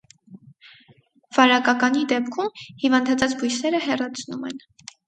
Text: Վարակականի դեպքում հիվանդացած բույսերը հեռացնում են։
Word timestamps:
Վարակականի 1.37 2.01
դեպքում 2.15 2.65
հիվանդացած 2.87 3.39
բույսերը 3.45 3.87
հեռացնում 3.89 4.53
են։ 4.53 4.63